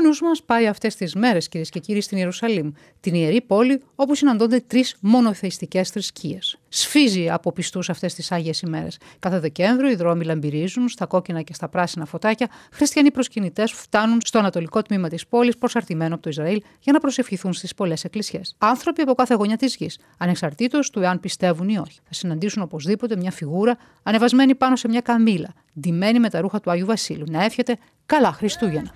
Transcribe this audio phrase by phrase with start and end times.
[0.00, 3.82] Ο νους μας πάει αυτές τις μέρες, κυρίες και κύριοι, στην Ιερουσαλήμ, την ιερή πόλη
[3.94, 6.59] όπου συναντώνται τρεις μονοθεϊστικές θρησκείες.
[6.72, 8.98] Σφίζει από πιστούς αυτές τις άγιες ημέρες.
[9.18, 14.38] Κάθε Δεκέμβριο οι δρόμοι λαμπυρίζουν, στα κόκκινα και στα πράσινα φωτάκια, χριστιανοί προσκυνητές φτάνουν στο
[14.38, 18.40] ανατολικό τμήμα της πόλης, προσαρτημένο από το Ισραήλ, για να προσευχηθούν στις πολλές εκκλησιέ.
[18.58, 21.98] Άνθρωποι από κάθε γωνιά της γης, ανεξαρτήτως του εάν πιστεύουν ή όχι.
[22.04, 26.70] Θα συναντήσουν οπωσδήποτε μια φιγούρα ανεβασμένη πάνω σε μια καμίλα, ντυμένη με τα ρούχα του
[26.70, 28.92] Άγιου Βασίλου, να εύχεται καλά Χριστούγεννα.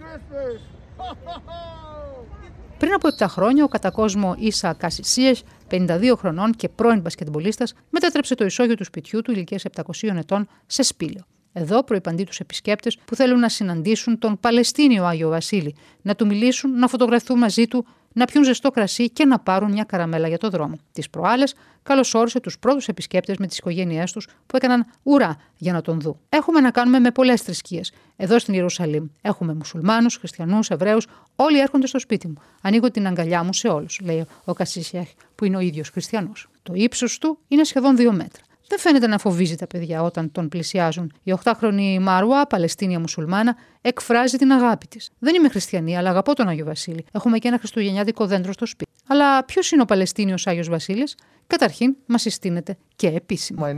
[2.85, 8.45] Πριν από 7 χρόνια, ο κατακόσμο Ίσα Κασισίες, 52 χρονών και πρώην μπασκετμπολίστας, μετέτρεψε το
[8.45, 11.23] ισόγειο του σπιτιού του ηλικίας 700 ετών σε σπήλαιο.
[11.53, 16.79] Εδώ προϋπαντεί τους επισκέπτες που θέλουν να συναντήσουν τον Παλαιστίνιο Άγιο Βασίλη, να του μιλήσουν,
[16.79, 20.49] να φωτογραφθούν μαζί του, να πιούν ζεστό κρασί και να πάρουν μια καραμέλα για το
[20.49, 20.75] δρόμο.
[20.93, 25.81] Τις προάλλες, καλωσόρισε τους πρώτους επισκέπτες με τις οικογένειές τους που έκαναν ουρά για να
[25.81, 26.19] τον δουν.
[26.29, 27.93] Έχουμε να κάνουμε με πολλές θρησκείες.
[28.17, 32.37] Εδώ στην Ιερουσαλήμ έχουμε μουσουλμάνους, χριστιανούς, Εβραίους, όλοι έρχονται στο σπίτι μου.
[32.63, 36.49] Ανοίγω την αγκαλιά μου σε όλους, λέει ο Κασίσιαχ, που είναι ο ίδιος χριστιανός.
[36.63, 38.43] Το ύψος του είναι σχεδόν δύο μέτρα.
[38.69, 41.13] Δεν φαίνεται να φοβίζει τα παιδιά όταν τον πλησιάζουν.
[41.23, 45.11] Η 8χρονη Μαρουά, Παλαιστίνια μουσουλμάνα, εκφράζει την αγάπη της.
[45.19, 47.05] Δεν είμαι χριστιανή, αλλά αγαπώ τον Άγιο Βασίλη.
[47.13, 48.84] Έχουμε και ένα χριστουγεννιάτικο δέντρο στο σπίτι.
[49.07, 51.15] Αλλά ποιος είναι ο Παλαιστίνιος Άγιος Βασίλης,
[51.47, 53.75] Καταρχήν, μας συστήνεται και επίσημα.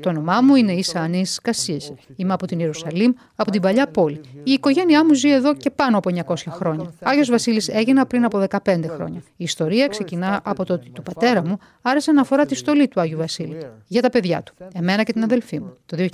[0.00, 1.76] Το όνομά μου είναι Ίσα Ανή Κασίε.
[2.16, 4.20] Είμαι από την Ιερουσαλήμ, από την παλιά πόλη.
[4.44, 6.92] Η οικογένειά μου ζει εδώ και πάνω από 900 χρόνια.
[7.02, 9.20] Άγιος Βασίλης έγινα πριν από 15 χρόνια.
[9.36, 13.00] Η ιστορία ξεκινά από το ότι του πατέρα μου άρεσε να αφορά τη στολή του
[13.00, 15.76] Άγιου Βασίλη για τα παιδιά του, εμένα και την αδελφή μου.
[15.86, 16.10] Το 2016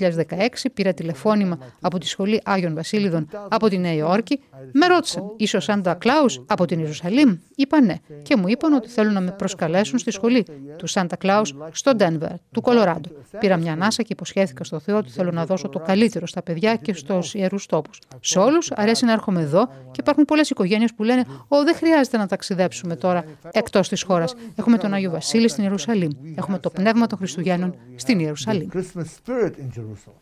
[0.75, 4.41] πήρα τηλεφώνημα από τη σχολή Άγιων Βασίλειδων από τη Νέα Υόρκη.
[4.73, 7.95] Με ρώτησαν, είσαι ο Σάντα Κλάους από την Ιερουσαλήμ; Είπα ναι.
[8.23, 12.31] Και μου είπαν ότι θέλουν να με προσκαλέσουν στη σχολή του Σάντα Κλάου στο Ντένβερ,
[12.51, 13.11] του Κολοράντο.
[13.39, 16.77] Πήρα μια ανάσα και υποσχέθηκα στο Θεό ότι θέλω να δώσω το καλύτερο στα παιδιά
[16.77, 17.99] και στους ιερούς τόπους.
[18.21, 22.17] Σε όλους αρέσει να έρχομαι εδώ και υπάρχουν πολλές οικογένειες που λένε: Ω, δεν χρειάζεται
[22.17, 24.35] να ταξιδέψουμε τώρα εκτός της χώρας.
[24.57, 26.11] Έχουμε τον Άγιο Βασίλη στην Ιερουσαλήμ.
[26.37, 28.69] Έχουμε το πνεύμα των Χριστουγέννων στην Ιερουσαλήμ.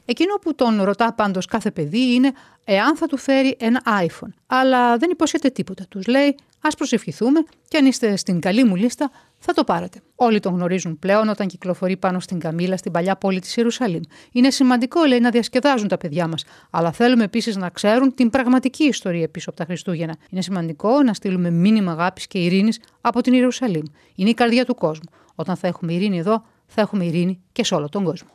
[0.05, 2.33] Εκείνο που τον ρωτά πάντως κάθε παιδί είναι
[2.67, 4.33] εάν θα του φέρει ένα iPhone.
[4.47, 5.85] Αλλά δεν υπόσχεται τίποτα.
[5.89, 10.01] Τους λέει: Α προσευχηθούμε και αν είστε στην καλή μου λίστα, θα το πάρετε.
[10.15, 14.01] Όλοι τον γνωρίζουν πλέον όταν κυκλοφορεί πάνω στην Καμίλα στην παλιά πόλη της Ιερουσαλήμ.
[14.33, 16.45] Είναι σημαντικό, λέει, να διασκεδάζουν τα παιδιά μας.
[16.71, 20.17] Αλλά θέλουμε επίσης να ξέρουν την πραγματική ιστορία πίσω από τα Χριστούγεννα.
[20.31, 23.85] Είναι σημαντικό να στείλουμε μήνυμα αγάπης και ειρήνης από την Ιερουσαλήμ.
[24.15, 25.11] Είναι η καρδιά του κόσμου.
[25.35, 28.29] Όταν θα έχουμε ειρήνη εδώ, θα έχουμε ειρήνη και σε όλο τον κόσμο.